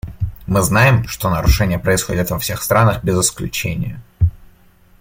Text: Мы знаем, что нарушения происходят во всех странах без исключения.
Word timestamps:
Мы 0.47 0.63
знаем, 0.63 1.07
что 1.07 1.29
нарушения 1.29 1.77
происходят 1.77 2.31
во 2.31 2.39
всех 2.39 2.63
странах 2.63 3.03
без 3.03 3.19
исключения. 3.21 4.01